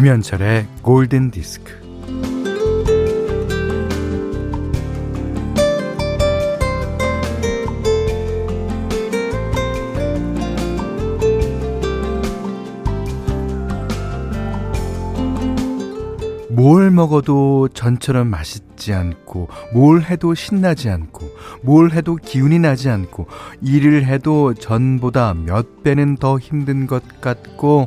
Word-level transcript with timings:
김현철의 0.00 0.66
골든 0.80 1.30
디스크. 1.30 1.78
뭘 16.48 16.90
먹어도 16.90 17.68
전처럼 17.74 18.28
맛있지 18.28 18.94
않고, 18.94 19.48
뭘 19.74 20.00
해도 20.00 20.34
신나지 20.34 20.88
않고, 20.88 21.28
뭘 21.62 21.90
해도 21.90 22.16
기운이 22.16 22.58
나지 22.58 22.88
않고, 22.88 23.26
일을 23.60 24.06
해도 24.06 24.54
전보다 24.54 25.34
몇 25.34 25.82
배는 25.82 26.16
더 26.16 26.38
힘든 26.38 26.86
것 26.86 27.02
같고, 27.20 27.86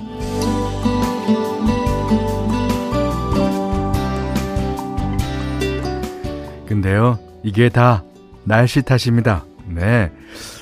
근데요, 6.73 7.19
이게 7.43 7.69
다 7.69 8.03
날씨 8.45 8.81
탓입니다. 8.81 9.45
네. 9.67 10.11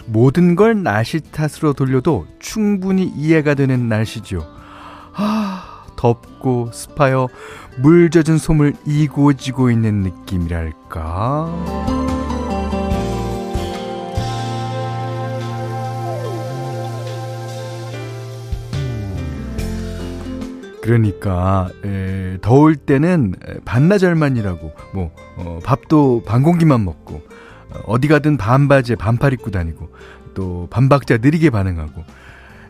모든 0.05 0.57
걸 0.57 0.83
날씨 0.83 1.21
탓으로 1.21 1.71
돌려도 1.71 2.27
충분히 2.37 3.05
이해가 3.15 3.53
되는 3.53 3.87
날씨죠. 3.87 4.45
아, 5.13 5.85
덥고 5.95 6.71
습하여 6.73 7.29
물 7.77 8.09
젖은 8.09 8.37
솜을 8.37 8.73
이고지고 8.85 9.71
있는 9.71 10.01
느낌이랄까. 10.01 12.00
그러니까 20.81 21.69
에, 21.85 22.37
더울 22.41 22.75
때는 22.75 23.35
반나절만 23.65 24.37
이라고 24.37 24.71
뭐 24.93 25.11
어, 25.37 25.59
밥도 25.63 26.23
반 26.25 26.43
공기만 26.43 26.83
먹고 26.83 27.21
어, 27.85 27.99
디 27.99 28.07
가든 28.07 28.37
반바지에 28.37 28.95
반팔 28.95 29.33
입고 29.33 29.51
다니고 29.51 29.89
또 30.33 30.67
반박자 30.71 31.17
느리게 31.17 31.49
반응하고 31.49 32.03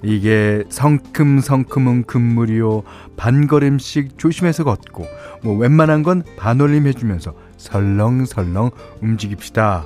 이게 0.04 0.64
성큼성큼은 0.70 2.04
금물이요 2.04 2.84
반걸음씩 3.17 4.17
조심해서 4.17 4.64
걷고 4.64 5.06
뭐 5.44 5.56
웬만한 5.58 6.04
건 6.04 6.23
반올림 6.38 6.88
해주면서 6.88 7.34
설렁설렁 7.58 8.72
움직입시다. 9.02 9.86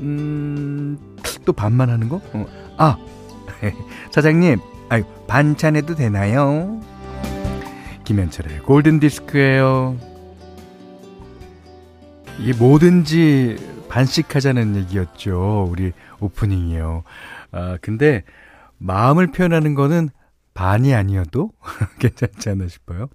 음 0.00 0.98
또 1.44 1.52
반만 1.52 1.90
하는 1.90 2.08
거? 2.08 2.20
어. 2.32 2.46
아 2.76 2.96
사장님, 4.10 4.58
아유 4.88 5.04
반찬해도 5.26 5.94
되나요? 5.94 6.80
김현철의 8.04 8.60
골든 8.60 9.00
디스크예요. 9.00 9.98
이게 12.38 12.52
뭐든지 12.58 13.86
반씩하자는 13.88 14.76
얘기였죠. 14.76 15.68
우리 15.70 15.92
오프닝이요. 16.20 17.04
아 17.52 17.78
근데 17.80 18.24
마음을 18.78 19.28
표현하는 19.28 19.74
거는 19.74 20.10
반이 20.52 20.94
아니어도 20.94 21.50
괜찮지 21.98 22.50
않나 22.50 22.68
싶어요. 22.68 23.08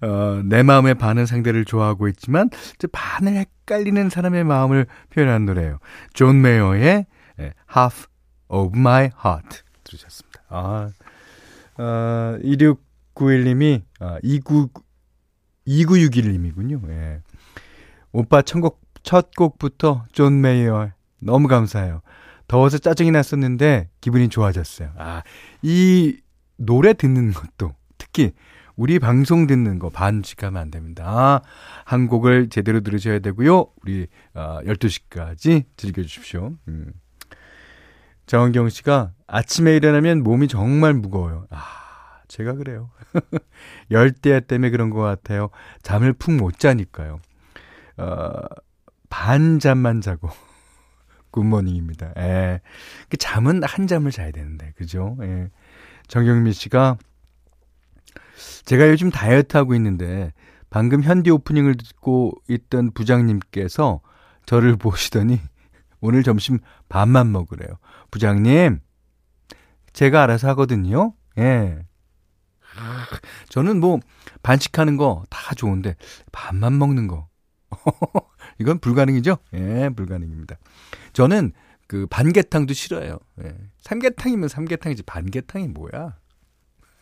어, 0.00 0.42
내 0.44 0.62
마음의 0.62 0.94
반은 0.94 1.26
상대를 1.26 1.64
좋아하고 1.64 2.08
있지만 2.08 2.50
반을 2.92 3.34
헷갈리는 3.34 4.10
사람의 4.10 4.44
마음을 4.44 4.86
표현하는 5.10 5.46
노래예요. 5.46 5.78
존 6.12 6.40
메이어의 6.40 7.06
Half 7.76 8.06
of 8.48 8.78
My 8.78 9.10
Heart 9.24 9.62
들으셨습니다. 9.84 10.42
아, 10.48 10.88
어, 11.78 12.38
2691님이 12.42 13.82
아, 13.98 14.18
29 14.22 14.70
2961님이군요. 15.66 16.88
예. 16.90 17.20
오빠 18.12 18.42
천곡 18.42 18.80
첫 19.02 19.34
곡부터 19.36 20.04
존 20.12 20.40
메이어 20.40 20.90
너무 21.20 21.48
감사해요. 21.48 22.00
더워서 22.46 22.78
짜증이 22.78 23.10
났었는데 23.10 23.90
기분이 24.00 24.28
좋아졌어요. 24.28 24.92
아, 24.96 25.22
이 25.62 26.18
노래 26.56 26.94
듣는 26.94 27.32
것도 27.32 27.74
특히 27.98 28.32
우리 28.74 28.98
방송 28.98 29.46
듣는 29.46 29.78
거 29.78 29.90
반칙하면 29.90 30.62
안 30.62 30.70
됩니다. 30.70 31.42
한 31.84 32.06
곡을 32.06 32.48
제대로 32.48 32.80
들으셔야 32.80 33.18
되고요. 33.18 33.66
우리 33.82 34.06
어, 34.34 34.60
12시까지 34.64 35.64
즐겨 35.76 36.02
주십시오. 36.02 36.54
음. 36.68 36.92
정은경 38.26 38.68
씨가 38.68 39.12
아침에 39.26 39.74
일어나면 39.74 40.22
몸이 40.22 40.48
정말 40.48 40.94
무거워요. 40.94 41.46
아, 41.50 41.58
제가 42.28 42.54
그래요. 42.54 42.90
열대야 43.90 44.40
때문에 44.40 44.70
그런 44.70 44.90
것 44.90 45.00
같아요. 45.00 45.50
잠을 45.82 46.12
푹 46.12 46.34
못 46.34 46.58
자니까요. 46.58 47.20
어, 47.96 48.40
반 49.08 49.58
잠만 49.58 50.00
자고. 50.00 50.28
굿모닝입니다. 51.30 52.12
예. 52.18 52.60
그 53.08 53.16
잠은 53.16 53.62
한 53.62 53.86
잠을 53.86 54.10
자야 54.10 54.30
되는데, 54.30 54.72
그죠? 54.76 55.16
예. 55.22 55.50
정경미 56.08 56.52
씨가 56.52 56.96
제가 58.64 58.88
요즘 58.88 59.10
다이어트 59.10 59.56
하고 59.56 59.74
있는데 59.74 60.32
방금 60.70 61.02
현디 61.02 61.30
오프닝을 61.30 61.76
듣고 61.76 62.32
있던 62.48 62.92
부장님께서 62.92 64.00
저를 64.46 64.76
보시더니 64.78 65.40
오늘 66.00 66.22
점심 66.22 66.58
밥만 66.88 67.32
먹으래요. 67.32 67.78
부장님, 68.10 68.80
제가 69.92 70.22
알아서 70.22 70.48
하거든요. 70.48 71.14
예. 71.38 71.78
저는 73.48 73.80
뭐 73.80 74.00
반칙하는 74.42 74.96
거 74.96 75.24
다 75.30 75.54
좋은데 75.54 75.96
밥만 76.32 76.78
먹는 76.78 77.06
거 77.08 77.28
이건 78.60 78.78
불가능이죠? 78.78 79.36
예, 79.54 79.90
불가능입니다. 79.94 80.56
저는 81.12 81.52
그 81.86 82.06
반개탕도 82.06 82.74
싫어해요. 82.74 83.18
예. 83.42 83.54
삼계탕이면 83.80 84.48
삼계탕이지 84.48 85.04
반개탕이 85.04 85.68
뭐야? 85.68 86.16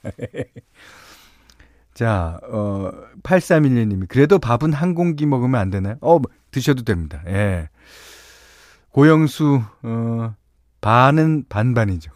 자, 1.94 2.38
어, 2.44 2.90
8312님이 3.22 4.06
그래도 4.08 4.38
밥은 4.38 4.72
한 4.72 4.94
공기 4.94 5.24
먹으면 5.26 5.60
안 5.60 5.70
되나요? 5.70 5.96
어, 6.02 6.18
드셔도 6.50 6.84
됩니다. 6.84 7.22
예. 7.26 7.68
고영수 8.90 9.62
어, 9.82 10.34
반은 10.80 11.46
반반이죠. 11.48 12.12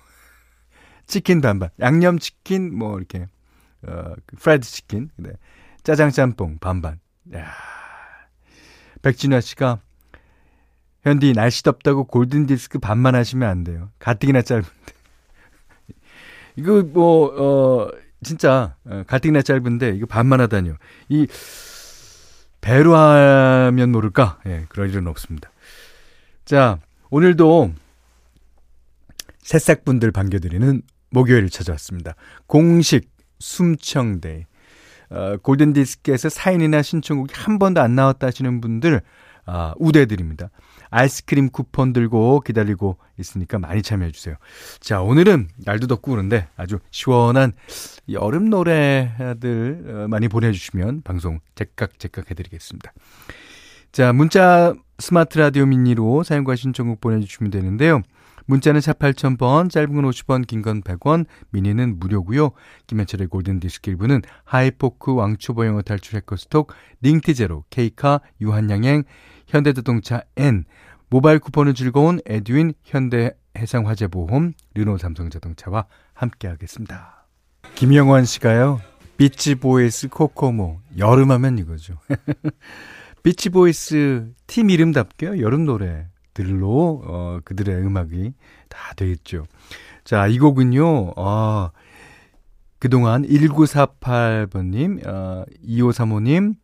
치킨 1.06 1.40
반반. 1.40 1.70
양념 1.80 2.18
치킨 2.18 2.76
뭐 2.76 2.98
이렇게 2.98 3.26
어, 3.86 4.14
프라이드 4.38 4.66
치킨. 4.66 5.10
네. 5.16 5.30
짜장 5.82 6.10
짬뽕 6.10 6.58
반반. 6.58 7.00
야. 7.34 7.52
백진화 9.02 9.40
씨가 9.40 9.80
현디 11.02 11.32
날씨 11.32 11.62
덥다고 11.62 12.04
골든 12.04 12.46
디스크 12.46 12.78
반만 12.78 13.14
하시면 13.14 13.48
안 13.48 13.64
돼요. 13.64 13.90
가뜩이나 13.98 14.42
짧은데. 14.42 14.70
이거 16.56 16.82
뭐 16.82 17.28
어 17.38 17.90
진짜 18.22 18.76
어, 18.84 19.02
가뜩이나 19.06 19.42
짧은데 19.42 19.90
이거 19.96 20.06
반만 20.06 20.40
하다니요. 20.40 20.76
이 21.08 21.26
배로 22.60 22.94
하면 22.94 23.90
모를까? 23.92 24.40
예, 24.46 24.66
그럴 24.68 24.90
일은 24.90 25.06
없습니다. 25.06 25.50
자, 26.44 26.78
오늘도 27.08 27.72
새싹분들 29.38 30.10
반겨드리는 30.12 30.82
목요일 31.10 31.48
찾아왔습니다. 31.48 32.14
공식 32.46 33.08
숨청대 33.40 34.46
어, 35.10 35.36
골든디스크에서 35.42 36.28
사인이나 36.28 36.82
신청곡이 36.82 37.34
한 37.34 37.58
번도 37.58 37.80
안 37.80 37.96
나왔다 37.96 38.28
하시는 38.28 38.60
분들 38.60 39.00
아, 39.46 39.74
우대드립니다. 39.78 40.50
아이스크림 40.90 41.50
쿠폰 41.50 41.92
들고 41.92 42.40
기다리고 42.40 42.98
있으니까 43.18 43.58
많이 43.58 43.82
참여해 43.82 44.12
주세요. 44.12 44.36
자, 44.80 45.02
오늘은 45.02 45.48
날도 45.64 45.86
덥고 45.86 46.12
그런데 46.12 46.46
아주 46.56 46.78
시원한 46.90 47.52
여름 48.10 48.50
노래들 48.50 49.84
어, 49.88 50.08
많이 50.08 50.28
보내주시면 50.28 51.02
방송 51.02 51.40
제깍제깍 51.56 52.30
해드리겠습니다. 52.30 52.92
자, 53.92 54.12
문자 54.12 54.74
스마트 54.98 55.38
라디오 55.38 55.66
미니로 55.66 56.22
사연과 56.22 56.54
신청곡 56.54 57.00
보내주시면 57.00 57.50
되는데요. 57.50 58.02
문자는 58.50 58.80
4 58.80 58.94
8000번, 58.94 59.70
짧은 59.70 59.94
건 59.94 60.04
50원, 60.10 60.44
긴 60.44 60.62
건 60.62 60.82
100원, 60.82 61.24
미니는 61.50 62.00
무료고요. 62.00 62.50
김현철의 62.88 63.28
골든디스크 63.28 63.94
1부는 63.96 64.24
하이포크, 64.44 65.14
왕초보 65.14 65.64
영어 65.66 65.82
탈출 65.82 66.16
해커스톡, 66.16 66.72
링티제로, 67.00 67.64
케이카, 67.70 68.20
유한양행, 68.40 69.04
현대자동차 69.46 70.22
N, 70.36 70.64
모바일 71.10 71.38
쿠폰을 71.38 71.74
즐거운 71.74 72.18
에듀윌, 72.26 72.74
현대해상화재보험, 72.84 74.52
르노 74.74 74.98
삼성자동차와 74.98 75.86
함께하겠습니다. 76.14 77.26
김영환 77.76 78.24
씨가요. 78.24 78.80
비치보이스 79.16 80.08
코코모 80.08 80.80
여름하면 80.98 81.58
이거죠. 81.58 81.98
비치보이스 83.22 84.32
팀 84.48 84.70
이름답게요. 84.70 85.40
여름 85.40 85.66
노래 85.66 86.06
들로 86.34 87.02
어, 87.04 87.38
그들의 87.44 87.76
음악이 87.84 88.32
다 88.68 88.94
되어 88.94 89.08
있죠. 89.08 89.46
자, 90.04 90.26
이 90.26 90.38
곡은요. 90.38 91.14
아, 91.16 91.70
그동안 92.78 93.22
1948번님, 93.24 95.06
어, 95.06 95.44
2535님, 95.64 96.54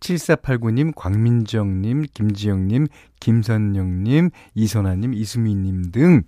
7489님, 0.00 0.92
광민정님, 0.94 2.04
김지영님, 2.14 2.86
김선영님, 3.20 4.30
이선아님, 4.54 5.14
이수미님 5.14 5.90
등 5.90 6.22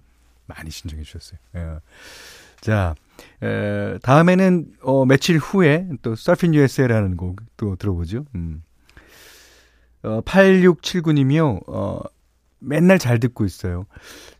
많이 0.47 0.71
신청해 0.71 1.03
주셨어요. 1.03 1.39
예. 1.57 1.79
자, 2.61 2.95
에, 3.43 3.99
다음에는, 4.03 4.73
어, 4.83 5.05
며칠 5.07 5.39
후에 5.39 5.89
또 6.03 6.15
서핑 6.15 6.55
USA라는 6.55 7.17
곡 7.17 7.37
또 7.57 7.77
들어보죠. 7.77 8.25
음. 8.35 8.63
어, 10.03 10.21
8679님이요, 10.23 11.63
어, 11.69 12.01
맨날 12.61 12.99
잘 12.99 13.21
듣고 13.21 13.45
있어요. 13.45 13.87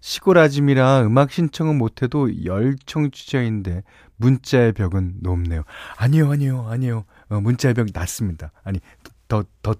시골 0.01 0.39
아짐이라 0.39 1.03
음악 1.03 1.31
신청은 1.31 1.77
못해도 1.79 2.45
열청 2.45 3.11
취자인데 3.11 3.83
문자의 4.17 4.73
벽은 4.73 5.19
높네요. 5.21 5.63
아니요, 5.97 6.31
아니요, 6.31 6.67
아니요. 6.69 7.05
어, 7.29 7.41
문자의 7.41 7.75
벽이 7.75 7.93
낮습니다. 7.95 8.53
아니, 8.65 8.81
더, 9.29 9.45
더 9.63 9.75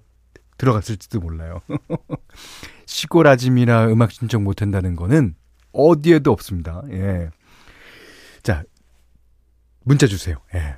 들어갔을지도 0.57 1.19
몰라요. 1.19 1.61
시골 2.85 3.27
아짐이라 3.27 3.87
음악 3.87 4.11
신청 4.11 4.43
못한다는 4.43 4.95
거는 4.95 5.35
어디에도 5.71 6.31
없습니다. 6.31 6.81
예. 6.91 7.29
자, 8.43 8.63
문자 9.83 10.07
주세요. 10.07 10.37
예. 10.55 10.75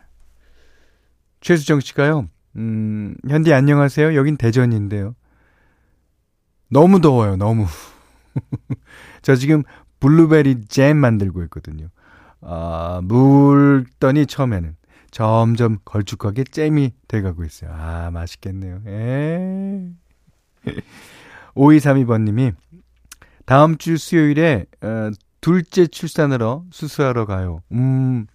최수정 1.41 1.79
씨가요, 1.79 2.29
음, 2.57 3.15
현디 3.27 3.53
안녕하세요. 3.53 4.15
여긴 4.15 4.37
대전인데요. 4.37 5.15
너무 6.71 7.01
더워요, 7.01 7.35
너무. 7.35 7.67
저 9.21 9.35
지금 9.35 9.63
블루베리 9.99 10.65
잼 10.65 10.97
만들고 10.97 11.43
있거든요. 11.43 11.89
아, 12.41 13.01
물더니 13.03 14.25
처음에는 14.25 14.75
점점 15.11 15.79
걸쭉하게 15.83 16.45
잼이 16.45 16.93
돼가고 17.07 17.43
있어요. 17.43 17.71
아, 17.73 18.09
맛있겠네요. 18.11 18.81
에 18.87 19.91
5232번님이 21.55 22.55
다음 23.45 23.77
주 23.77 23.97
수요일에 23.97 24.65
어, 24.81 25.11
둘째 25.41 25.87
출산하러 25.87 26.63
수수하러 26.71 27.25
가요. 27.25 27.61
음, 27.73 28.27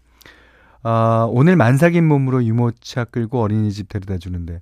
아, 0.82 1.27
오늘 1.31 1.56
만삭인 1.56 2.06
몸으로 2.06 2.44
유모차 2.44 3.05
끌고 3.05 3.41
어린이집 3.41 3.89
데려다 3.89 4.19
주는데, 4.19 4.61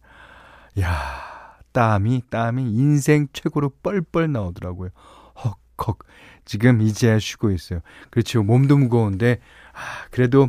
야 0.80 1.33
땀이, 1.74 2.22
땀이 2.30 2.62
인생 2.72 3.28
최고로 3.34 3.70
뻘뻘 3.82 4.32
나오더라고요. 4.32 4.88
헉헉. 5.44 5.98
지금 6.46 6.80
이제야 6.80 7.18
쉬고 7.18 7.50
있어요. 7.50 7.80
그렇죠. 8.10 8.42
몸도 8.42 8.78
무거운데, 8.78 9.38
아, 9.72 10.06
그래도, 10.10 10.48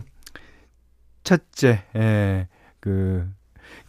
첫째, 1.23 1.83
예, 1.95 2.47
그, 2.79 3.27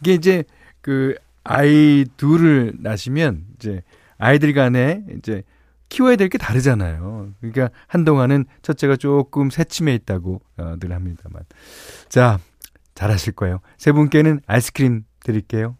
이게 0.01 0.13
이제, 0.15 0.43
그, 0.81 1.15
아이 1.43 2.05
둘을 2.17 2.73
낳으시면, 2.79 3.45
이제, 3.55 3.83
아이들 4.17 4.53
간에, 4.53 5.03
이제, 5.17 5.43
키워야 5.89 6.15
될 6.15 6.29
게 6.29 6.37
다르잖아요. 6.37 7.33
그러니까, 7.39 7.69
한동안은 7.87 8.45
첫째가 8.63 8.95
조금 8.95 9.49
새침해 9.51 9.93
있다고, 9.93 10.41
어, 10.57 10.75
늘 10.79 10.93
합니다만. 10.93 11.43
자, 12.09 12.39
잘하실 12.95 13.33
거예요. 13.33 13.59
세 13.77 13.91
분께는 13.91 14.41
아이스크림 14.47 15.03
드릴게요. 15.19 15.77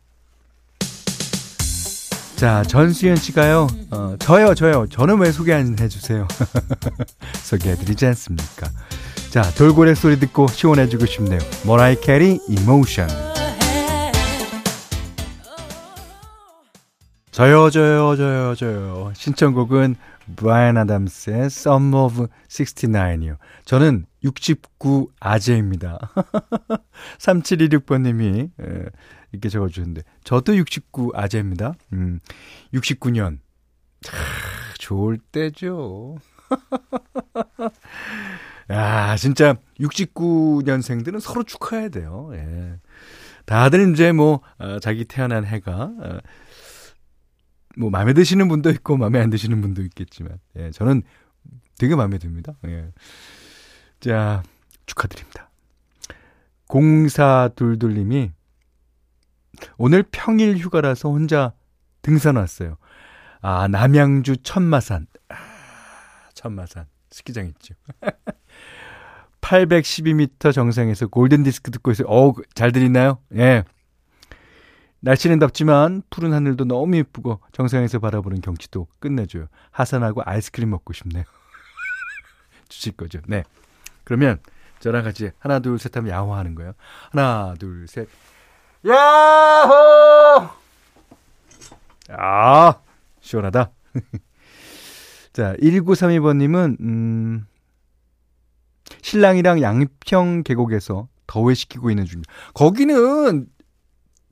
자, 2.38 2.62
전수현 2.62 3.16
씨가요, 3.16 3.66
어, 3.90 4.16
저요, 4.20 4.54
저요. 4.54 4.86
저는 4.92 5.20
왜 5.20 5.32
소개 5.32 5.54
안 5.54 5.76
해주세요? 5.80 6.28
소개해드리지 7.42 8.06
않습니까? 8.06 8.70
자, 9.32 9.42
돌고래 9.56 9.96
소리 9.96 10.20
듣고 10.20 10.46
시원해지고 10.48 11.08
싶네요. 11.08 11.40
머라이어 11.66 12.00
캐리, 12.00 12.40
Emotion. 12.48 13.27
저요, 17.38 17.70
저요, 17.70 18.16
저요, 18.16 18.56
저요. 18.56 19.12
신청곡은 19.14 19.96
브라이언 20.38 20.76
아담스의 20.76 21.46
Sum 21.46 21.94
of 21.94 22.26
69이요. 22.48 23.38
저는 23.64 24.08
69 24.24 25.10
아재입니다. 25.20 26.00
3726번님이 27.20 28.50
이렇게 29.32 29.50
적어주셨는데 29.50 30.02
저도 30.24 30.58
69 30.58 31.12
아재입니다. 31.14 31.76
음, 31.94 32.22
69년 32.74 33.38
차, 34.02 34.18
좋을 34.80 35.20
때죠. 35.32 36.18
야, 38.72 39.16
진짜 39.16 39.54
69년생들은 39.80 41.20
서로 41.20 41.44
축하해야 41.44 41.90
돼요. 41.90 42.32
예. 42.34 42.80
다들 43.46 43.92
이제 43.92 44.12
뭐 44.12 44.42
어, 44.58 44.80
자기 44.80 45.06
태어난 45.06 45.46
해가 45.46 45.72
어, 45.72 46.18
뭐 47.78 47.90
마음에 47.90 48.14
드시는 48.14 48.48
분도 48.48 48.70
있고 48.72 48.98
마음에 48.98 49.20
안 49.20 49.30
드시는 49.30 49.62
분도 49.62 49.82
있겠지만 49.84 50.40
예, 50.58 50.72
저는 50.72 51.04
되게 51.78 51.96
마음에 51.96 52.18
듭니다. 52.18 52.54
예. 52.66 52.92
자, 54.00 54.44
축하드립니다. 54.86 55.50
공사둘둘님이 56.68 58.32
오늘 59.78 60.04
평일 60.12 60.58
휴가라서 60.58 61.10
혼자 61.10 61.54
등산 62.02 62.36
왔어요. 62.36 62.78
아, 63.42 63.68
남양주 63.68 64.38
천마산. 64.38 65.08
아, 65.30 65.36
천마산. 66.34 66.86
스키장 67.10 67.48
있죠. 67.48 67.76
812m 69.42 70.54
정상에서 70.54 71.08
골든디스크 71.08 71.72
듣고 71.72 71.92
있어요. 71.92 72.08
어우, 72.08 72.34
잘 72.54 72.72
들리나요? 72.72 73.20
예. 73.36 73.64
날씨는 75.08 75.40
덥지만 75.40 76.04
푸른 76.10 76.34
하늘도 76.34 76.66
너무 76.66 76.98
예쁘고 76.98 77.40
정상에서 77.54 78.00
바라보는 78.00 78.42
경치도 78.42 78.88
끝내줘요. 79.00 79.48
하산하고 79.72 80.22
아이스크림 80.26 80.70
먹고 80.70 80.92
싶네요. 80.92 81.24
주실 82.68 82.92
거죠. 82.92 83.22
네. 83.26 83.46
그러면 84.04 84.40
저랑 84.82 85.06
같이 85.06 85.32
하나, 85.40 85.60
둘, 85.60 85.80
셋 85.80 85.96
하면 85.96 86.12
야호 86.12 86.36
하는 86.36 86.56
거예요. 86.56 86.74
하나, 87.12 87.56
둘, 87.58 87.88
셋. 87.88 88.10
야호! 88.86 90.50
아, 92.10 92.80
시원하다. 93.22 93.72
자, 95.32 95.56
1932번님은, 95.62 96.82
음, 96.82 97.48
신랑이랑 99.02 99.62
양평 99.62 100.44
계곡에서 100.44 101.08
더위시키고 101.28 101.92
있는 101.92 102.04
중입니다. 102.06 102.30
거기는 102.54 103.48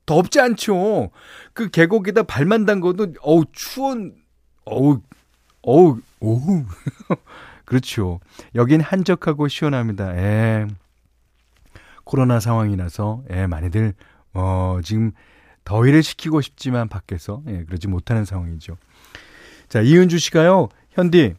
덥지 0.06 0.40
않죠. 0.40 1.10
그 1.52 1.68
계곡에다 1.68 2.22
발만 2.22 2.64
담궈도, 2.64 3.14
어우, 3.20 3.44
추운, 3.52 4.14
어우, 4.64 5.00
어우, 5.62 6.00
오우. 6.20 6.64
그렇죠. 7.64 8.20
여긴 8.54 8.80
한적하고 8.80 9.48
시원합니다. 9.48 10.16
예. 10.16 10.66
코로나 12.04 12.38
상황이라서, 12.38 13.24
예, 13.32 13.46
많이들 13.48 13.94
어, 14.32 14.78
지금 14.84 15.12
더위를 15.64 16.02
식히고 16.02 16.40
싶지만 16.40 16.88
밖에서 16.88 17.42
예, 17.48 17.64
그러지 17.64 17.88
못하는 17.88 18.24
상황이죠. 18.24 18.76
자, 19.68 19.80
이은주 19.80 20.18
씨가요. 20.18 20.68
현디 20.90 21.34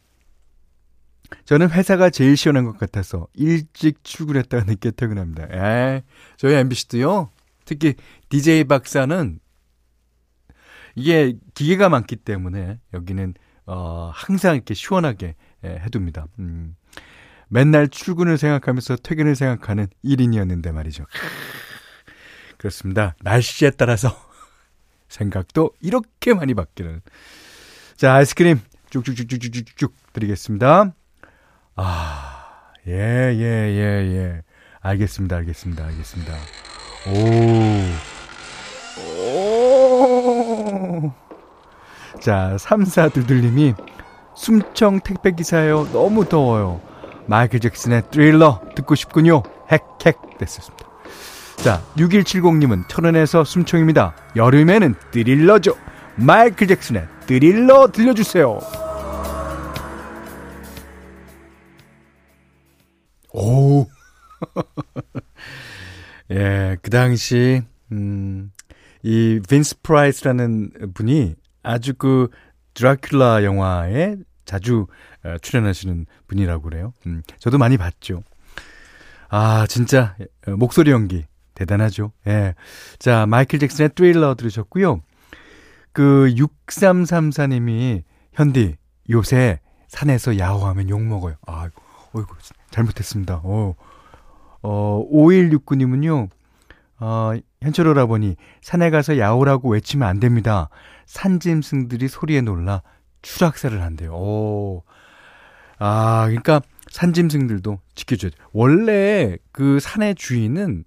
저는 1.46 1.70
회사가 1.72 2.10
제일 2.10 2.36
시원한 2.38 2.66
것 2.66 2.78
같아서 2.78 3.28
일찍 3.34 4.04
출근했다가 4.04 4.66
늦게 4.66 4.92
퇴근합니다. 4.92 5.48
에, 5.52 6.04
저희 6.38 6.56
MBC도요. 6.56 7.30
특히 7.68 7.96
DJ 8.30 8.64
박사는 8.64 9.40
이게 10.96 11.36
기계가 11.54 11.90
많기 11.90 12.16
때문에 12.16 12.80
여기는 12.94 13.36
어, 13.68 14.10
항상 14.14 14.56
이렇게 14.56 14.74
시원하게 14.74 15.36
예, 15.64 15.70
해둡니다. 15.70 16.28
음, 16.40 16.76
맨날 17.50 17.90
출근을 17.90 18.38
생각하면서 18.38 18.96
퇴근을 18.98 19.36
생각하는 19.36 19.88
1인이었는데 20.04 20.72
말이죠. 20.72 21.06
그렇습니다. 22.58 23.16
날씨에 23.22 23.72
따라서 23.72 24.10
생각도 25.10 25.72
이렇게 25.82 26.34
많이 26.34 26.54
바뀌는. 26.54 27.02
자, 27.98 28.14
아이스크림 28.16 28.60
쭉쭉쭉쭉쭉쭉 28.90 29.94
드리겠습니다. 30.14 30.94
아, 31.76 32.72
예, 32.88 32.94
예, 32.94 33.44
예, 33.44 34.16
예. 34.16 34.42
알겠습니다, 34.80 35.36
알겠습니다, 35.36 35.86
알겠습니다. 35.86 36.34
오. 37.08 37.14
오. 41.02 41.12
자, 42.20 42.56
3422님이 42.60 43.76
숨청 44.36 45.00
택배기사예요. 45.00 45.92
너무 45.94 46.26
더워요. 46.28 46.82
마이클 47.26 47.60
잭슨의 47.60 48.04
트릴러 48.12 48.62
듣고 48.76 48.96
싶군요. 48.96 49.44
핵핵 49.70 50.38
됐었습니다. 50.38 50.86
자, 51.58 51.82
6170님은 51.98 52.88
천원에서 52.88 53.44
숨청입니다. 53.44 54.16
여름에는 54.36 54.96
드릴러죠. 55.12 55.76
마이클 56.16 56.68
잭슨의 56.68 57.08
드릴러 57.26 57.88
들려주세요. 57.92 58.60
오. 63.34 63.86
예, 66.32 66.78
그 66.82 66.90
당시, 66.90 67.62
음, 67.92 68.52
이 69.04 69.40
빈스 69.48 69.82
프라이스라는 69.82 70.94
분이 70.94 71.36
아주 71.64 71.94
그 71.94 72.30
드라큘라 72.74 73.44
영화에 73.44 74.18
자주 74.46 74.88
어, 75.24 75.38
출연하시는 75.42 76.06
분이라고 76.28 76.64
그래요. 76.64 76.94
음, 77.06 77.22
저도 77.40 77.58
많이 77.58 77.78
봤죠. 77.78 78.24
아, 79.30 79.66
진짜 79.68 80.16
어, 80.48 80.52
목소리 80.52 80.92
연기 80.92 81.26
대단하죠. 81.54 82.12
예. 82.28 82.56
자, 83.00 83.26
마이클 83.26 83.60
잭슨의 83.60 83.92
트레일러 83.96 84.36
들으셨고요. 84.36 85.02
그 85.92 86.34
6334님이 86.36 88.04
현디 88.34 88.76
요새 89.10 89.60
산에서 89.88 90.38
야호하면 90.38 90.90
욕 90.90 91.02
먹어요. 91.02 91.36
아이고, 91.46 91.82
어이구, 92.14 92.36
잘못했습니다. 92.70 93.42
어. 93.44 93.76
어, 94.62 95.06
5169님은요. 95.12 96.30
어, 97.00 97.32
현철 97.62 97.88
오라버니 97.88 98.36
산에 98.62 98.90
가서 98.90 99.18
야호라고 99.18 99.72
외치면 99.72 100.08
안 100.08 100.20
됩니다. 100.20 100.70
산짐승들이 101.06 102.08
소리에 102.08 102.42
놀라 102.42 102.82
추락사를 103.22 103.82
한대요. 103.82 104.14
오. 104.14 104.84
아, 105.80 106.26
그러니까 106.28 106.62
산짐승들도 106.92 107.80
지켜줘야 107.96 108.32
돼. 108.32 108.38
원래 108.52 109.38
그 109.52 109.80
산의 109.80 110.16
주인은 110.16 110.86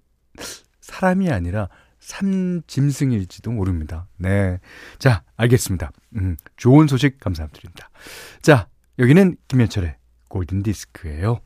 사람이 0.81 1.31
아니라 1.31 1.69
삼짐승일지도 1.99 3.51
모릅니다. 3.51 4.07
네. 4.17 4.59
자, 4.97 5.23
알겠습니다. 5.37 5.91
음, 6.17 6.35
좋은 6.57 6.87
소식 6.87 7.19
감사드립니다. 7.19 7.89
자, 8.41 8.67
여기는 8.99 9.37
김현철의 9.47 9.95
골든 10.27 10.63
디스크예요. 10.63 11.39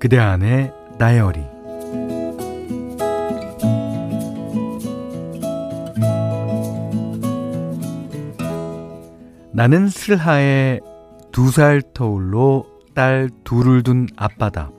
그대 0.00 0.18
안의 0.18 0.72
다이어리 0.98 1.44
나는 9.52 9.88
슬하에 9.88 10.80
두 11.30 11.52
살 11.52 11.82
터울로 11.94 12.66
딸 12.94 13.30
둘을 13.44 13.84
둔 13.84 14.08
아빠다. 14.16 14.72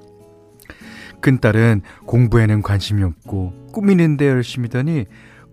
큰딸은 1.22 1.84
공부에는 2.06 2.62
관심이 2.64 3.02
없고 3.04 3.70
꾸미는 3.72 4.18
데 4.18 4.28
열심히더니 4.28 5.06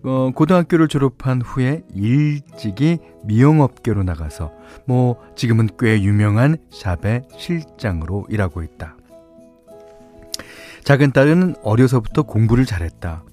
어, 0.07 0.31
고등학교를 0.33 0.87
졸업한 0.87 1.41
후에 1.41 1.83
일찍이 1.93 2.99
미용업계로 3.25 4.03
나가서 4.03 4.53
뭐 4.85 5.21
지금은 5.35 5.67
꽤 5.77 6.01
유명한 6.01 6.55
샵의 6.71 7.23
실장으로 7.37 8.25
일하고 8.29 8.63
있다. 8.63 8.95
작은 10.85 11.11
딸은 11.11 11.55
어려서부터 11.61 12.23
공부를 12.23 12.65
잘했다. 12.65 13.25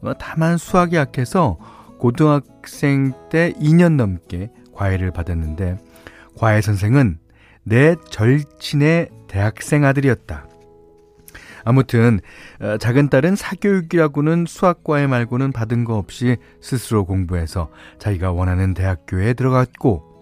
어, 0.00 0.14
다만 0.18 0.56
수학이 0.56 0.96
약해서 0.96 1.58
고등학생 1.98 3.12
때 3.28 3.52
2년 3.60 3.96
넘게 3.96 4.50
과외를 4.72 5.10
받았는데 5.10 5.76
과외 6.38 6.62
선생은 6.62 7.18
내 7.64 7.96
절친의 8.08 9.10
대학생 9.28 9.84
아들이었다. 9.84 10.46
아무튼 11.64 12.20
어, 12.60 12.76
작은 12.78 13.08
딸은 13.08 13.36
사교육이라고는 13.36 14.46
수학과외 14.46 15.06
말고는 15.06 15.52
받은 15.52 15.84
거 15.84 15.96
없이 15.96 16.36
스스로 16.60 17.04
공부해서 17.04 17.70
자기가 17.98 18.32
원하는 18.32 18.74
대학교에 18.74 19.34
들어갔고 19.34 20.14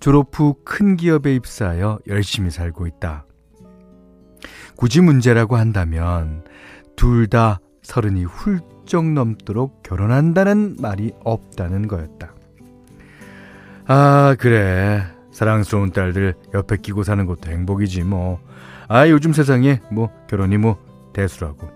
졸업 0.00 0.38
후 0.38 0.54
큰 0.64 0.96
기업에 0.96 1.34
입사하여 1.34 1.98
열심히 2.06 2.50
살고 2.50 2.86
있다. 2.86 3.24
굳이 4.76 5.00
문제라고 5.00 5.56
한다면 5.56 6.44
둘 6.96 7.26
다 7.28 7.60
서른이 7.82 8.24
훌쩍 8.24 9.10
넘도록 9.12 9.82
결혼한다는 9.82 10.76
말이 10.78 11.12
없다는 11.24 11.88
거였다. 11.88 12.34
아, 13.86 14.36
그래. 14.38 15.02
사랑스러운 15.32 15.92
딸들 15.92 16.34
옆에 16.52 16.76
끼고 16.76 17.02
사는 17.04 17.24
것도 17.24 17.50
행복이지, 17.50 18.02
뭐. 18.02 18.40
아, 18.90 19.06
요즘 19.10 19.34
세상에 19.34 19.80
뭐 19.92 20.10
결혼이 20.28 20.56
뭐 20.56 20.78
대수라고. 21.12 21.68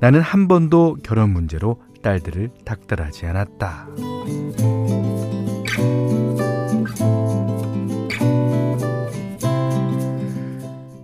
나는 0.00 0.20
한 0.20 0.48
번도 0.48 0.98
결혼 1.04 1.30
문제로 1.30 1.80
딸들을 2.02 2.50
닥달하지 2.64 3.26
않았다. 3.26 3.86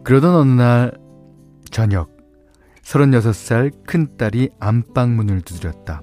그러던 0.03 0.35
어느 0.35 0.51
날 0.51 0.93
저녁 1.71 2.11
36살 2.83 3.87
큰딸이 3.87 4.51
안방문을 4.59 5.43
두드렸다. 5.43 6.03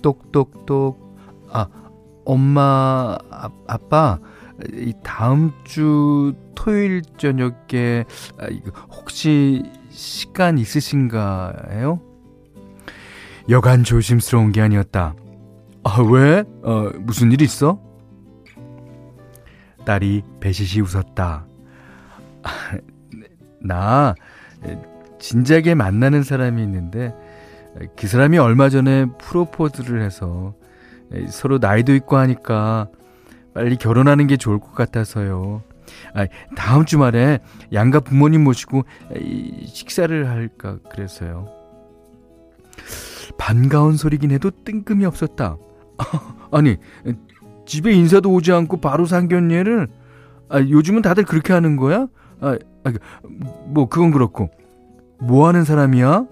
똑똑똑 0.00 1.16
아 1.50 1.66
엄마, 2.24 3.18
아, 3.30 3.50
아빠, 3.66 4.20
이 4.72 4.92
다음 5.02 5.52
주 5.64 6.34
토요일 6.54 7.02
저녁에 7.16 8.04
아, 8.38 8.46
혹시 8.90 9.62
시간 9.90 10.58
있으신가요? 10.58 12.00
여간 13.48 13.82
조심스러운 13.84 14.52
게 14.52 14.60
아니었다. 14.60 15.14
아, 15.84 16.00
왜? 16.02 16.44
어, 16.62 16.90
무슨 17.00 17.32
일 17.32 17.42
있어? 17.42 17.80
딸이 19.84 20.22
배시시 20.40 20.80
웃었다. 20.80 21.46
나 23.60 24.14
진작에 25.18 25.74
만나는 25.74 26.22
사람이 26.22 26.62
있는데 26.62 27.14
그 27.96 28.06
사람이 28.06 28.38
얼마 28.38 28.68
전에 28.68 29.06
프로포즈를 29.18 30.02
해서 30.02 30.54
서로 31.28 31.58
나이도 31.58 31.94
있고 31.94 32.16
하니까 32.16 32.88
빨리 33.54 33.76
결혼하는 33.76 34.26
게 34.26 34.36
좋을 34.36 34.58
것 34.58 34.74
같아서요. 34.74 35.62
아, 36.14 36.26
다음 36.56 36.84
주말에 36.84 37.40
양가 37.72 38.00
부모님 38.00 38.44
모시고 38.44 38.84
식사를 39.66 40.28
할까 40.28 40.78
그래서요. 40.90 41.48
반가운 43.38 43.96
소리긴 43.96 44.30
해도 44.30 44.50
뜬금이 44.50 45.04
없었다. 45.04 45.56
아니, 46.50 46.76
집에 47.66 47.92
인사도 47.92 48.30
오지 48.32 48.52
않고 48.52 48.80
바로 48.80 49.06
상견례를 49.06 49.88
아, 50.48 50.58
요즘은 50.60 51.02
다들 51.02 51.24
그렇게 51.24 51.52
하는 51.52 51.76
거야? 51.76 52.08
아, 52.40 52.58
아, 52.84 52.92
뭐 53.66 53.88
그건 53.88 54.10
그렇고 54.10 54.50
뭐 55.18 55.48
하는 55.48 55.64
사람이야? 55.64 56.26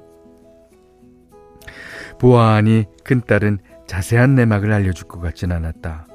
보아하니 2.18 2.84
큰딸은 3.04 3.58
자세한 3.86 4.34
내막을 4.34 4.72
알려줄 4.72 5.08
것 5.08 5.20
같진 5.20 5.52
않았다. 5.52 6.06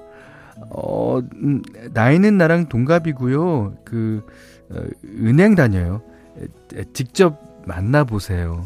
어, 0.70 1.20
음, 1.20 1.62
나이는 1.94 2.38
나랑 2.38 2.70
동갑이고요. 2.70 3.78
그, 3.86 4.26
어, 4.72 4.82
은행 5.06 5.56
다녀요. 5.56 6.02
직접 6.94 7.40
만나보세요. 7.66 8.66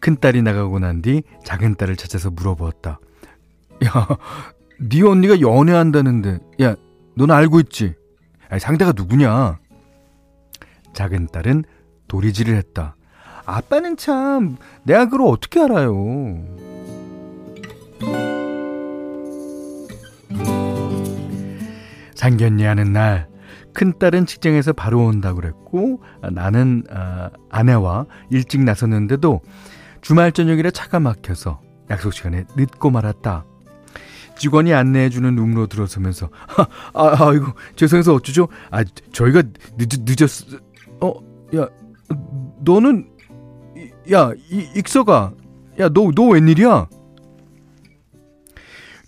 큰딸이 0.00 0.42
나가고 0.42 0.78
난 0.78 1.02
뒤 1.02 1.22
작은딸을 1.44 1.96
찾아서 1.96 2.30
물어보았다. 2.30 3.00
야, 3.84 4.06
네 4.78 5.02
언니가 5.02 5.40
연애한다는데, 5.40 6.38
야, 6.62 6.76
넌 7.14 7.30
알고 7.30 7.60
있지? 7.60 7.94
아니, 8.48 8.60
상대가 8.60 8.92
누구냐? 8.94 9.58
작은딸은 10.94 11.64
도리질을 12.08 12.54
했다. 12.56 12.96
아빠는 13.44 13.96
참 13.96 14.56
내가 14.84 15.06
그걸 15.06 15.22
어떻게 15.28 15.60
알아요? 15.60 15.92
상견례하는 22.18 22.92
날 22.92 23.28
큰딸은 23.74 24.26
직장에서 24.26 24.72
바로 24.72 25.04
온다고 25.04 25.40
그랬고 25.40 26.02
나는 26.32 26.82
아, 26.90 27.30
아내와 27.48 28.06
일찍 28.30 28.62
나섰는데도 28.64 29.40
주말 30.00 30.32
저녁이라 30.32 30.72
차가 30.72 30.98
막혀서 30.98 31.60
약속 31.90 32.12
시간에 32.12 32.44
늦고 32.56 32.90
말았다. 32.90 33.44
직원이 34.36 34.74
안내해주는 34.74 35.34
룸으로 35.34 35.68
들어서면서 35.68 36.28
아, 36.92 37.24
아 37.24 37.32
이고 37.34 37.46
죄송해서 37.76 38.14
어쩌죠? 38.14 38.48
아 38.70 38.82
저희가 39.12 39.42
늦, 39.76 39.88
늦었어. 40.04 40.58
어, 41.00 41.14
야 41.56 41.68
너는 42.64 43.10
야, 44.12 44.32
이, 44.50 44.66
익서가, 44.74 45.32
야, 45.78 45.88
너, 45.90 46.10
너 46.14 46.28
웬일이야? 46.28 46.88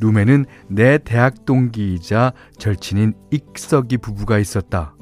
룸에는 0.00 0.46
내 0.68 0.98
대학 0.98 1.44
동기이자 1.44 2.32
절친인 2.58 3.14
익석이 3.30 3.98
부부가 3.98 4.38
있었다. 4.38 4.94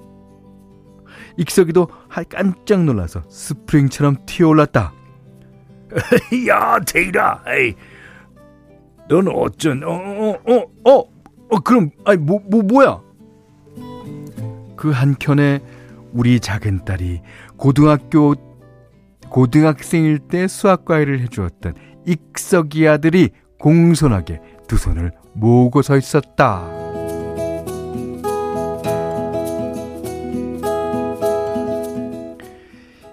익석이도 1.37 1.89
깜짝 2.29 2.85
놀라서 2.85 3.23
스프링처럼 3.29 4.17
튀어올랐다. 4.27 4.93
야, 6.49 6.79
데이라, 6.81 7.45
에이, 7.47 7.75
넌 9.09 9.29
어쩐, 9.29 9.83
어, 9.83 9.91
어, 9.91 10.31
어, 10.45 10.91
어, 10.91 11.05
어 11.51 11.61
그럼, 11.61 11.91
아니, 12.05 12.19
뭐, 12.19 12.41
뭐, 12.51 12.63
뭐야? 12.63 13.01
그 14.77 14.91
한켠에 14.91 15.61
우리 16.13 16.41
작은 16.41 16.85
딸이 16.85 17.23
고등학교, 17.57 18.35
고등학생일 19.31 20.19
때 20.19 20.47
수학 20.47 20.85
과외를 20.85 21.21
해주었던 21.21 21.75
익석이 22.07 22.87
아들이 22.87 23.31
공손하게 23.59 24.41
두 24.69 24.77
손을 24.77 25.11
모으고 25.33 25.83
서 25.83 25.97
있었다. 25.97 26.69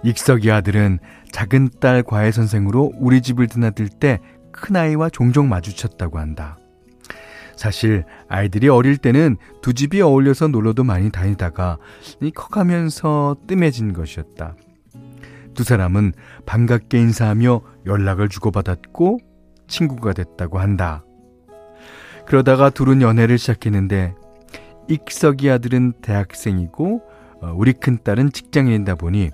익석이 0.04 0.52
아들은 0.52 1.00
작은 1.32 1.70
딸 1.80 2.04
과외 2.04 2.32
선생으로 2.32 2.94
우리 2.98 3.22
집을 3.22 3.48
드나들 3.48 3.90
때 3.90 4.20
큰아이와 4.52 5.10
종종 5.10 5.50
마주쳤다고 5.50 6.20
한다. 6.20 6.58
사실 7.56 8.04
아이들이 8.28 8.68
어릴 8.68 8.98
때는 8.98 9.38
두 9.62 9.74
집이 9.74 10.02
어울려서 10.02 10.50
놀러도 10.50 10.84
많이 10.84 11.10
다니다가 11.10 11.78
커가면서 12.36 13.38
뜸해진 13.48 13.94
것이었다. 13.94 14.56
두 15.54 15.64
사람은 15.64 16.14
반갑게 16.46 17.00
인사하며 17.00 17.62
연락을 17.86 18.30
주고받았고 18.30 19.20
친구가 19.68 20.14
됐다고 20.14 20.60
한다. 20.60 21.05
그러다가 22.26 22.70
둘은 22.70 23.02
연애를 23.02 23.38
시작했는데 23.38 24.16
익석이 24.88 25.50
아들은 25.50 25.94
대학생이고 26.02 27.02
어, 27.42 27.54
우리 27.56 27.74
큰딸은 27.74 28.32
직장인이다 28.32 28.96
보니 28.96 29.32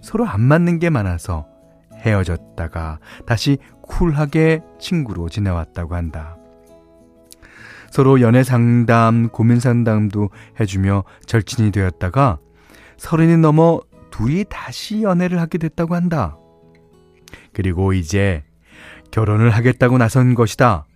서로 0.00 0.26
안 0.26 0.40
맞는 0.40 0.78
게 0.78 0.90
많아서 0.90 1.46
헤어졌다가 1.96 2.98
다시 3.26 3.58
쿨하게 3.82 4.62
친구로 4.78 5.28
지내왔다고 5.28 5.94
한다. 5.94 6.36
서로 7.90 8.20
연애 8.20 8.42
상담, 8.42 9.28
고민 9.28 9.60
상담도 9.60 10.30
해주며 10.58 11.04
절친이 11.26 11.70
되었다가 11.70 12.38
서른이 12.96 13.36
넘어 13.36 13.80
둘이 14.10 14.44
다시 14.48 15.02
연애를 15.02 15.40
하게 15.40 15.58
됐다고 15.58 15.94
한다. 15.94 16.36
그리고 17.52 17.92
이제 17.92 18.42
결혼을 19.10 19.50
하겠다고 19.50 19.98
나선 19.98 20.34
것이다. 20.34 20.86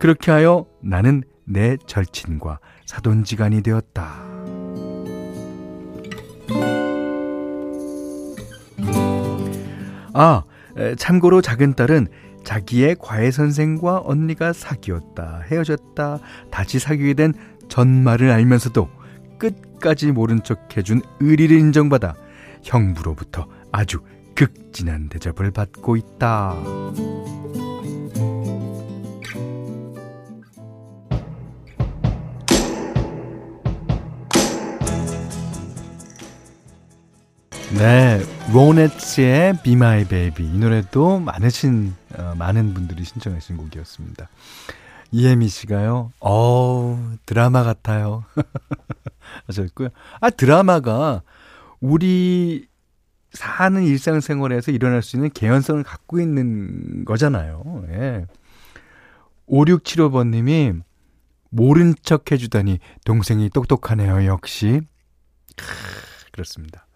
그렇게 0.00 0.30
하여 0.30 0.64
나는 0.82 1.22
내 1.44 1.76
절친과 1.86 2.58
사돈지간이 2.86 3.62
되었다. 3.62 4.14
아, 10.14 10.42
참고로 10.96 11.42
작은 11.42 11.74
딸은 11.74 12.08
자기의 12.44 12.96
과외 12.98 13.30
선생과 13.30 14.00
언니가 14.06 14.54
사귀었다, 14.54 15.42
헤어졌다, 15.50 16.18
다시 16.50 16.78
사귀게 16.78 17.12
된 17.12 17.34
전말을 17.68 18.30
알면서도 18.30 18.88
끝까지 19.38 20.12
모른 20.12 20.42
척 20.42 20.78
해준 20.78 21.02
의리를 21.20 21.54
인정받아 21.54 22.14
형부로부터 22.62 23.46
아주 23.70 23.98
극진한 24.34 25.10
대접을 25.10 25.50
받고 25.50 25.96
있다. 25.96 26.56
네, 37.80 38.20
로넷의 38.52 39.62
Be 39.62 39.72
My 39.72 40.04
Baby 40.04 40.46
이 40.46 40.58
노래도 40.58 41.18
많으신 41.18 41.94
어, 42.14 42.34
많은 42.36 42.74
분들이 42.74 43.04
신청하신 43.04 43.56
곡이었습니다. 43.56 44.28
이혜미 45.12 45.48
씨가요. 45.48 46.12
어우 46.18 46.98
드라마 47.24 47.62
같아요. 47.62 48.26
하셨고요. 49.48 49.88
아 50.20 50.28
드라마가 50.28 51.22
우리 51.80 52.66
사는 53.32 53.82
일상생활에서 53.82 54.72
일어날 54.72 55.00
수 55.00 55.16
있는 55.16 55.30
개연성을 55.30 55.82
갖고 55.82 56.20
있는 56.20 57.06
거잖아요. 57.06 57.86
예. 57.92 58.26
5675번님이 59.48 60.82
모른 61.48 61.94
척 62.02 62.30
해주다니 62.30 62.78
동생이 63.06 63.48
똑똑하네요. 63.48 64.26
역시. 64.26 64.82
그렇습니다. 66.30 66.86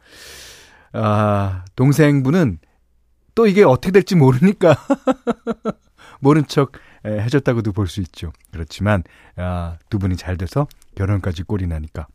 아, 0.95 1.65
동생분은 1.77 2.59
또 3.35 3.47
이게 3.47 3.65
어떻게 3.65 3.91
될지 3.91 4.15
모르니까 4.15 4.77
모른 6.21 6.47
척 6.47 6.73
해줬다고도 7.05 7.73
볼 7.73 7.87
수 7.89 8.01
있죠. 8.01 8.33
그렇지만 8.53 9.03
아, 9.37 9.77
두 9.91 9.99
분이 9.99 10.17
잘 10.17 10.37
돼서 10.37 10.67
결혼까지 10.95 11.43
꼴이 11.43 11.67
나니까 11.67 12.07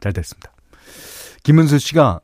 잘 0.00 0.12
됐습니다. 0.12 0.52
김은수 1.42 1.78
씨가 1.78 2.20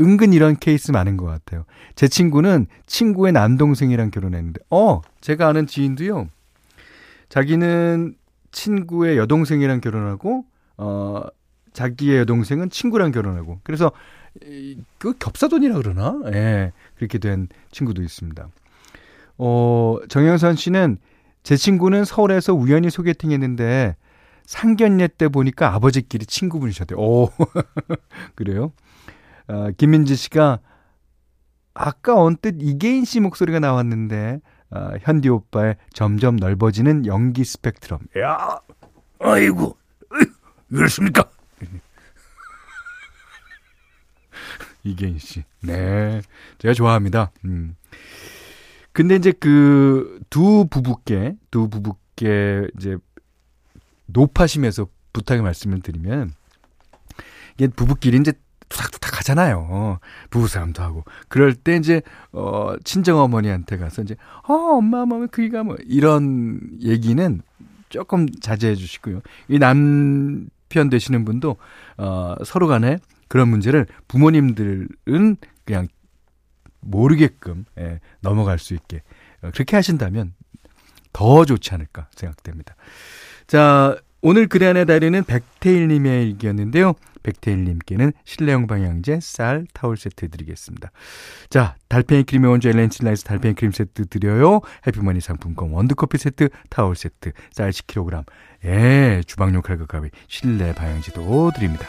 은근 0.00 0.32
이런 0.34 0.56
케이스 0.56 0.90
많은 0.90 1.16
것 1.16 1.24
같아요. 1.24 1.64
제 1.94 2.06
친구는 2.06 2.66
친구의 2.86 3.32
남동생이랑 3.32 4.10
결혼했는데, 4.10 4.60
어, 4.68 5.00
제가 5.22 5.48
아는 5.48 5.66
지인도요, 5.66 6.28
자기는 7.30 8.14
친구의 8.52 9.16
여동생이랑 9.16 9.80
결혼하고, 9.80 10.44
어, 10.76 11.22
자기의 11.72 12.18
여동생은 12.18 12.68
친구랑 12.68 13.10
결혼하고, 13.12 13.60
그래서 13.62 13.90
그 14.98 15.16
겹사돈이라 15.18 15.76
그러나? 15.76 16.20
예. 16.32 16.72
그렇게 16.96 17.18
된 17.18 17.48
친구도 17.70 18.02
있습니다. 18.02 18.48
어, 19.38 19.96
정영선 20.08 20.56
씨는 20.56 20.98
제 21.42 21.56
친구는 21.56 22.04
서울에서 22.04 22.54
우연히 22.54 22.90
소개팅 22.90 23.30
했는데 23.30 23.96
상견례 24.46 25.08
때 25.08 25.28
보니까 25.28 25.74
아버지끼리 25.74 26.26
친구분이셨대요. 26.26 26.98
오. 26.98 27.30
그래요? 28.34 28.72
어, 29.48 29.68
김민지 29.76 30.16
씨가 30.16 30.60
아까 31.74 32.20
언뜻 32.20 32.56
이계인 32.60 33.04
씨 33.04 33.20
목소리가 33.20 33.60
나왔는데 33.60 34.40
어, 34.70 34.90
현디 35.00 35.28
오빠의 35.28 35.76
점점 35.92 36.36
넓어지는 36.36 37.06
연기 37.06 37.44
스펙트럼. 37.44 38.00
야, 38.18 38.58
아이고, 39.20 39.76
이렇습니까? 40.70 41.30
이계인 44.90 45.18
씨. 45.18 45.44
네. 45.62 46.22
제가 46.58 46.74
좋아합니다. 46.74 47.30
음. 47.44 47.76
근데 48.92 49.16
이제 49.16 49.32
그 49.32 50.16
두 50.30 50.66
부부께, 50.70 51.36
두 51.50 51.68
부부께 51.68 52.68
이제 52.76 52.96
높아심에서 54.06 54.86
부탁의 55.12 55.42
말씀을 55.42 55.80
드리면 55.80 56.32
이게 57.54 57.68
부부끼리 57.68 58.18
이제 58.18 58.32
투닥투닥 58.68 59.18
하잖아요. 59.18 59.98
부부싸움도 60.30 60.82
하고. 60.82 61.04
그럴 61.28 61.54
때 61.54 61.76
이제, 61.76 62.02
어, 62.32 62.74
친정어머니한테 62.84 63.76
가서 63.76 64.02
이제, 64.02 64.16
어, 64.48 64.52
엄마, 64.54 65.02
엄마, 65.02 65.24
그이가 65.26 65.62
뭐, 65.62 65.76
이런 65.86 66.60
얘기는 66.82 67.40
조금 67.88 68.28
자제해 68.28 68.74
주시고요. 68.74 69.22
이 69.48 69.58
남편 69.58 70.90
되시는 70.90 71.24
분도, 71.24 71.56
어, 71.96 72.34
서로 72.44 72.66
간에 72.66 72.98
그런 73.28 73.48
문제를 73.48 73.86
부모님들은 74.08 74.88
그냥 75.64 75.88
모르게끔 76.80 77.64
예, 77.78 78.00
넘어갈 78.20 78.58
수 78.58 78.74
있게 78.74 79.02
어, 79.42 79.50
그렇게 79.52 79.76
하신다면 79.76 80.34
더 81.12 81.44
좋지 81.44 81.74
않을까 81.74 82.08
생각됩니다. 82.14 82.76
자, 83.46 83.96
오늘 84.22 84.48
글의 84.48 84.68
안에 84.70 84.84
달리는 84.84 85.24
백태일님의 85.24 86.28
일기였는데요. 86.28 86.94
백태일님께는 87.22 88.12
실내용 88.24 88.66
방향제, 88.66 89.20
쌀, 89.20 89.66
타월 89.72 89.96
세트 89.96 90.28
드리겠습니다. 90.30 90.90
자, 91.50 91.76
달팽이 91.88 92.22
크림의 92.24 92.50
원조 92.50 92.68
엘렌실라에서 92.68 93.24
달팽이 93.24 93.54
크림 93.54 93.72
세트 93.72 94.06
드려요. 94.06 94.60
해피머니 94.86 95.20
상품권 95.20 95.70
원두커피 95.70 96.18
세트, 96.18 96.48
타월 96.70 96.96
세트, 96.96 97.32
쌀 97.50 97.70
10kg, 97.70 98.24
예, 98.64 99.22
주방용 99.26 99.62
칼과 99.62 99.86
가위, 99.86 100.10
실내 100.28 100.72
방향제도 100.72 101.52
드립니다. 101.54 101.86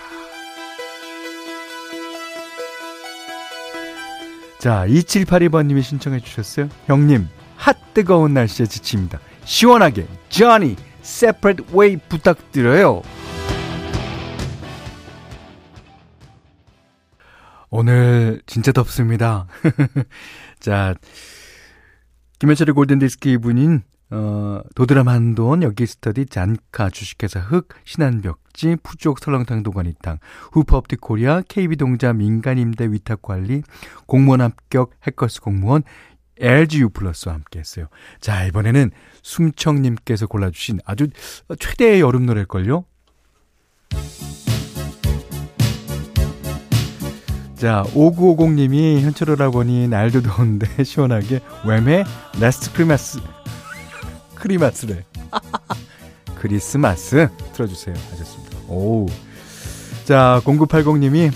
자, 4.60 4.86
2782번님이 4.88 5.84
신청해 5.84 6.20
주셨어요. 6.20 6.70
형님, 6.86 7.28
핫 7.56 7.78
뜨거운 7.94 8.34
날씨에 8.34 8.66
지칩니다. 8.66 9.20
시원하게, 9.46 10.08
Johnny, 10.30 10.76
Separate 11.02 11.66
Way 11.74 11.98
부탁드려요. 12.10 13.04
오늘 17.70 18.42
진짜 18.46 18.72
덥습니다. 18.72 19.48
자, 20.60 20.96
김현철의 22.40 22.74
골든디스크 22.74 23.30
이분인 23.30 23.84
어, 24.10 24.62
도드람 24.76 25.10
한돈, 25.10 25.64
여기스터디, 25.64 26.28
잔카, 26.28 26.90
주식회사 26.90 27.40
흑, 27.42 27.68
신한벽지, 27.84 28.78
푸주옥 28.82 29.20
설렁탕 29.20 29.64
도가니탕, 29.64 30.20
후퍼업티 30.54 30.96
코리아, 30.98 31.42
KB동자 31.48 32.14
민간임대 32.14 32.92
위탁관리, 32.92 33.64
공무원 34.06 34.42
합격, 34.42 34.92
해커스 35.06 35.42
공무원, 35.42 35.84
LGU 36.40 36.90
플러스와 36.90 37.36
함께 37.36 37.60
했어요. 37.60 37.88
자, 38.22 38.46
이번에는 38.46 38.92
숨청님께서 39.24 40.28
골라주신 40.28 40.80
아주 40.86 41.08
최대의 41.60 42.00
여름 42.00 42.26
노래일걸요? 42.28 42.86
자, 47.56 47.84
5950님이 47.88 49.02
현철 49.02 49.32
오라버니 49.32 49.88
날도 49.88 50.22
더운데 50.22 50.68
시원하게 50.86 51.40
왬의 51.66 52.06
Last 52.40 52.72
Christmas 52.72 53.20
크리마스래. 54.48 55.04
크리스마스 56.36 57.28
틀어주세요 57.54 57.96
하셨습니다. 58.12 58.58
오. 58.70 59.08
자, 60.06 60.42
0980님이 60.46 61.32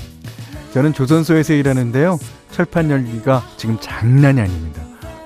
저는 0.73 0.93
조선소에서 0.93 1.53
일하는데요. 1.53 2.17
철판 2.51 2.89
열기가 2.89 3.43
지금 3.57 3.77
장난이 3.81 4.39
아닙니다. 4.39 4.81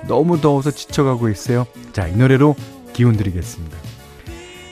너무 0.08 0.40
더워서 0.40 0.72
지쳐가고 0.72 1.28
있어요. 1.28 1.66
자, 1.92 2.08
이 2.08 2.16
노래로 2.16 2.56
기운 2.92 3.16
드리겠습니다. 3.16 3.76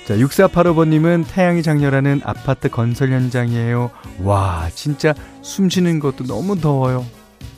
자, 0.06 0.16
6485번님은 0.16 1.24
태양이 1.28 1.62
작렬하는 1.62 2.20
아파트 2.24 2.68
건설 2.68 3.12
현장이에요. 3.12 3.90
와, 4.22 4.68
진짜 4.74 5.14
숨 5.42 5.70
쉬는 5.70 6.00
것도 6.00 6.24
너무 6.24 6.60
더워요. 6.60 7.06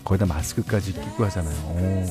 거기다 0.04 0.26
마스크까지 0.26 0.92
끼고 0.92 1.24
하잖아요. 1.24 1.56
오. 1.64 2.04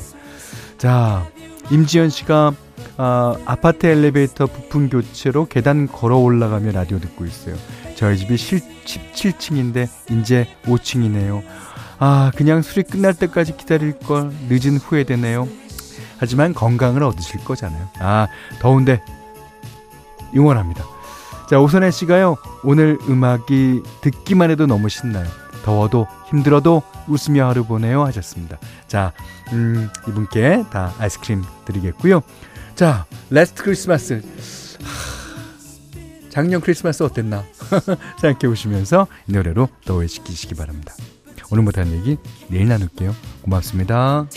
자, 0.77 1.27
임지연 1.69 2.10
씨가 2.10 2.53
아, 2.97 3.36
아파트 3.45 3.88
엘리베이터 3.88 4.45
부품 4.45 4.89
교체로 4.89 5.45
계단 5.47 5.88
걸어 5.88 6.17
올라가며 6.17 6.71
라디오 6.71 6.99
듣고 6.99 7.25
있어요. 7.25 7.55
저희 7.95 8.17
집이 8.17 8.36
17층인데 8.36 9.88
이제 10.12 10.47
5층이네요. 10.63 11.43
아, 11.99 12.31
그냥 12.36 12.62
술이 12.62 12.84
끝날 12.84 13.13
때까지 13.13 13.58
기다릴 13.58 13.99
걸 13.99 14.31
늦은 14.49 14.77
후회되네요. 14.77 15.47
하지만 16.17 16.53
건강을 16.53 17.03
얻으실 17.03 17.43
거잖아요. 17.43 17.89
아, 17.99 18.27
더운데 18.60 19.01
응원합니다. 20.36 20.84
자, 21.49 21.60
오선혜 21.60 21.91
씨가요. 21.91 22.38
오늘 22.63 22.97
음악이 23.08 23.84
듣기만 24.01 24.51
해도 24.51 24.65
너무 24.65 24.89
신나요. 24.89 25.27
더워도 25.63 26.08
힘들어도 26.27 26.81
웃으며 27.08 27.47
하루 27.47 27.65
보내요 27.65 28.03
하셨습니다. 28.05 28.58
자, 28.88 29.13
음, 29.51 29.89
이분께 30.08 30.65
다 30.71 30.93
아이스크림 30.99 31.43
드리겠고요. 31.65 32.21
자, 32.75 33.05
레스트 33.29 33.63
크리스마스. 33.63 34.21
작년 36.29 36.59
크리스마스 36.59 37.03
어땠나? 37.03 37.45
생각해 38.19 38.49
보시면서 38.49 39.07
이 39.27 39.31
노래로 39.31 39.69
더위시키시기 39.85 40.55
바랍니다. 40.55 40.93
오늘 41.51 41.63
못한 41.63 41.89
얘기 41.93 42.17
내일 42.49 42.67
나눌게요. 42.67 43.15
고맙습니다. 43.43 44.27